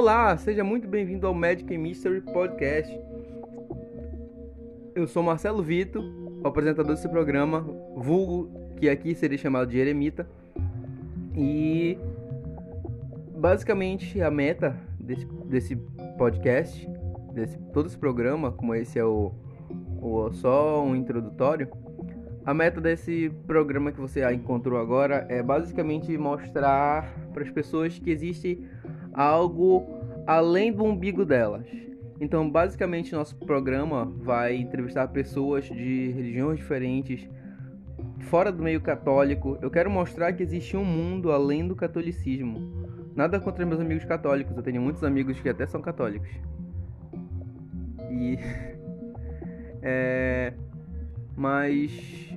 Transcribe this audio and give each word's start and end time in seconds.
Olá, 0.00 0.36
seja 0.36 0.62
muito 0.62 0.86
bem-vindo 0.86 1.26
ao 1.26 1.34
Magic 1.34 1.76
Mystery 1.76 2.20
Podcast. 2.20 2.96
Eu 4.94 5.08
sou 5.08 5.24
Marcelo 5.24 5.60
Vito, 5.60 6.00
apresentador 6.44 6.94
desse 6.94 7.08
programa, 7.08 7.62
vulgo 7.96 8.48
que 8.76 8.88
aqui 8.88 9.12
seria 9.12 9.36
chamado 9.36 9.68
de 9.68 9.76
Eremita. 9.76 10.24
E 11.34 11.98
basicamente 13.36 14.22
a 14.22 14.30
meta 14.30 14.78
desse, 15.00 15.26
desse 15.46 15.76
podcast, 16.16 16.88
desse 17.34 17.58
todo 17.72 17.88
esse 17.88 17.98
programa, 17.98 18.52
como 18.52 18.76
esse 18.76 19.00
é 19.00 19.04
o, 19.04 19.32
o 20.00 20.30
só 20.30 20.80
um 20.80 20.94
introdutório, 20.94 21.68
a 22.46 22.54
meta 22.54 22.80
desse 22.80 23.32
programa 23.48 23.90
que 23.90 24.00
você 24.00 24.24
encontrou 24.32 24.78
agora 24.78 25.26
é 25.28 25.42
basicamente 25.42 26.16
mostrar 26.16 27.12
para 27.34 27.42
as 27.42 27.50
pessoas 27.50 27.98
que 27.98 28.12
existe 28.12 28.64
algo 29.18 29.84
além 30.24 30.72
do 30.72 30.84
umbigo 30.84 31.24
delas. 31.24 31.66
Então, 32.20 32.48
basicamente, 32.48 33.12
nosso 33.12 33.36
programa 33.36 34.04
vai 34.04 34.54
entrevistar 34.56 35.08
pessoas 35.08 35.64
de 35.64 36.12
religiões 36.12 36.58
diferentes, 36.58 37.28
fora 38.20 38.52
do 38.52 38.62
meio 38.62 38.80
católico. 38.80 39.58
Eu 39.60 39.70
quero 39.70 39.90
mostrar 39.90 40.32
que 40.32 40.42
existe 40.42 40.76
um 40.76 40.84
mundo 40.84 41.32
além 41.32 41.66
do 41.66 41.74
catolicismo. 41.74 42.86
Nada 43.14 43.40
contra 43.40 43.66
meus 43.66 43.80
amigos 43.80 44.04
católicos, 44.04 44.56
eu 44.56 44.62
tenho 44.62 44.80
muitos 44.80 45.02
amigos 45.02 45.40
que 45.40 45.48
até 45.48 45.66
são 45.66 45.80
católicos. 45.80 46.30
E. 48.10 48.38
é. 49.82 50.54
Mas. 51.36 52.36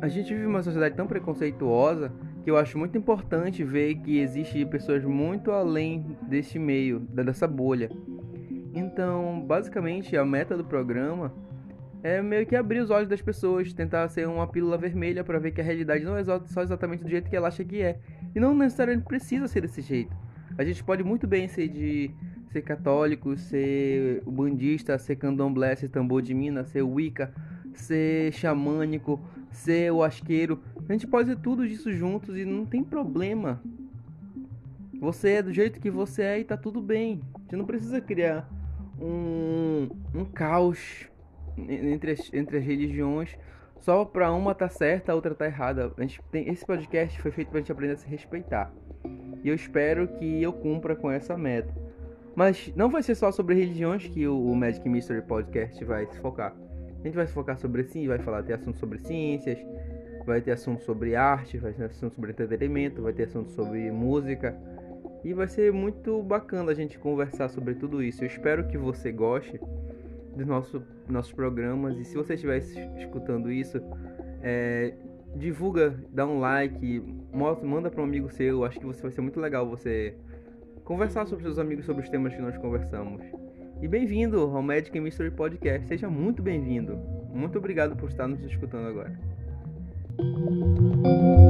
A 0.00 0.08
gente 0.08 0.34
vive 0.34 0.46
uma 0.46 0.62
sociedade 0.62 0.94
tão 0.94 1.06
preconceituosa 1.06 2.12
que 2.44 2.50
eu 2.50 2.58
acho 2.58 2.78
muito 2.78 2.98
importante 2.98 3.64
ver 3.64 3.94
que 3.96 4.18
existe 4.18 4.64
pessoas 4.66 5.02
muito 5.02 5.50
além 5.50 6.16
desse 6.28 6.58
meio, 6.58 7.00
dessa 7.00 7.48
bolha. 7.48 7.90
Então, 8.74 9.42
basicamente, 9.46 10.14
a 10.14 10.24
meta 10.26 10.54
do 10.54 10.62
programa 10.62 11.32
é 12.02 12.20
meio 12.20 12.44
que 12.44 12.54
abrir 12.54 12.80
os 12.80 12.90
olhos 12.90 13.08
das 13.08 13.22
pessoas, 13.22 13.72
tentar 13.72 14.06
ser 14.08 14.28
uma 14.28 14.46
pílula 14.46 14.76
vermelha 14.76 15.24
para 15.24 15.38
ver 15.38 15.52
que 15.52 15.60
a 15.62 15.64
realidade 15.64 16.04
não 16.04 16.18
é 16.18 16.22
só 16.22 16.62
exatamente 16.62 17.02
do 17.02 17.08
jeito 17.08 17.30
que 17.30 17.34
ela 17.34 17.48
acha 17.48 17.64
que 17.64 17.80
é. 17.80 17.98
E 18.34 18.38
não 18.38 18.54
necessariamente 18.54 19.06
precisa 19.06 19.48
ser 19.48 19.62
desse 19.62 19.80
jeito. 19.80 20.14
A 20.58 20.62
gente 20.64 20.84
pode 20.84 21.02
muito 21.02 21.26
bem 21.26 21.48
ser 21.48 21.68
de 21.68 22.10
ser 22.50 22.60
católico, 22.60 23.36
ser 23.38 24.22
bandista, 24.26 24.98
ser 24.98 25.16
candomblé, 25.16 25.74
ser 25.76 25.88
tambor 25.88 26.20
de 26.20 26.34
mina, 26.34 26.62
ser 26.64 26.82
wicca, 26.82 27.32
ser 27.72 28.32
xamânico, 28.32 29.18
ser 29.50 29.90
o 29.90 30.02
asqueiro. 30.02 30.60
A 30.88 30.92
gente 30.92 31.06
pode 31.06 31.28
ser 31.28 31.38
tudo 31.38 31.64
isso 31.64 31.92
juntos 31.92 32.36
e 32.36 32.44
não 32.44 32.66
tem 32.66 32.82
problema. 32.84 33.62
Você 35.00 35.30
é 35.32 35.42
do 35.42 35.52
jeito 35.52 35.80
que 35.80 35.90
você 35.90 36.22
é 36.22 36.40
e 36.40 36.44
tá 36.44 36.56
tudo 36.56 36.80
bem. 36.80 37.20
Você 37.46 37.56
não 37.56 37.64
precisa 37.64 38.00
criar 38.00 38.48
um, 39.00 39.88
um 40.14 40.24
caos 40.24 41.08
entre 41.58 42.12
as, 42.12 42.32
entre 42.32 42.58
as 42.58 42.64
religiões 42.64 43.36
só 43.80 44.04
pra 44.04 44.32
uma 44.32 44.54
tá 44.54 44.68
certa, 44.68 45.12
a 45.12 45.14
outra 45.14 45.34
tá 45.34 45.46
errada. 45.46 45.92
A 45.96 46.00
gente 46.00 46.20
tem, 46.30 46.48
esse 46.48 46.64
podcast 46.64 47.20
foi 47.20 47.30
feito 47.30 47.50
pra 47.50 47.60
gente 47.60 47.70
aprender 47.70 47.92
a 47.92 47.96
se 47.96 48.08
respeitar. 48.08 48.72
E 49.42 49.48
eu 49.48 49.54
espero 49.54 50.08
que 50.08 50.42
eu 50.42 50.52
cumpra 50.52 50.96
com 50.96 51.10
essa 51.10 51.36
meta. 51.36 51.72
Mas 52.34 52.72
não 52.74 52.88
vai 52.88 53.02
ser 53.02 53.14
só 53.14 53.30
sobre 53.30 53.54
religiões 53.54 54.08
que 54.08 54.26
o, 54.26 54.50
o 54.50 54.56
Magic 54.56 54.88
Mystery 54.88 55.22
Podcast 55.22 55.84
vai 55.84 56.06
se 56.06 56.18
focar. 56.18 56.56
A 57.00 57.06
gente 57.06 57.14
vai 57.14 57.26
se 57.26 57.32
focar 57.34 57.58
sobre 57.58 57.84
sim, 57.84 58.08
vai 58.08 58.18
falar 58.18 58.42
ter 58.42 58.54
assuntos 58.54 58.80
sobre 58.80 58.98
ciências, 58.98 59.58
vai 60.26 60.40
ter 60.40 60.52
assunto 60.52 60.82
sobre 60.82 61.14
arte, 61.14 61.58
vai 61.58 61.72
ter 61.72 61.84
assunto 61.84 62.14
sobre 62.14 62.30
entretenimento, 62.30 63.02
vai 63.02 63.12
ter 63.12 63.24
assunto 63.24 63.50
sobre 63.50 63.90
música. 63.90 64.56
E 65.22 65.32
vai 65.32 65.48
ser 65.48 65.72
muito 65.72 66.22
bacana 66.22 66.72
a 66.72 66.74
gente 66.74 66.98
conversar 66.98 67.48
sobre 67.48 67.74
tudo 67.74 68.02
isso. 68.02 68.22
Eu 68.22 68.26
espero 68.26 68.66
que 68.68 68.76
você 68.76 69.10
goste 69.10 69.58
dos 70.36 70.46
nosso, 70.46 70.82
nossos 71.08 71.32
programas. 71.32 71.98
E 71.98 72.04
se 72.04 72.14
você 72.14 72.34
estiver 72.34 72.58
escutando 72.98 73.50
isso, 73.50 73.80
é, 74.42 74.94
divulga, 75.34 75.94
dá 76.12 76.26
um 76.26 76.40
like, 76.40 77.02
manda 77.32 77.90
para 77.90 78.02
um 78.02 78.04
amigo 78.04 78.30
seu. 78.30 78.64
Acho 78.64 78.78
que 78.78 78.86
você 78.86 79.00
vai 79.00 79.10
ser 79.10 79.22
muito 79.22 79.40
legal 79.40 79.68
você 79.68 80.14
conversar 80.84 81.26
sobre 81.26 81.44
seus 81.44 81.58
amigos 81.58 81.86
sobre 81.86 82.02
os 82.02 82.08
temas 82.10 82.34
que 82.34 82.42
nós 82.42 82.56
conversamos. 82.58 83.22
E 83.80 83.88
bem-vindo 83.88 84.38
ao 84.40 84.62
Magic 84.62 84.98
Mystery 85.00 85.30
Podcast. 85.30 85.86
Seja 85.86 86.08
muito 86.08 86.42
bem-vindo. 86.42 86.96
Muito 87.32 87.58
obrigado 87.58 87.96
por 87.96 88.08
estar 88.10 88.28
nos 88.28 88.42
escutando 88.44 88.88
agora. 88.88 89.33
Thank 90.16 91.06
you. 91.06 91.43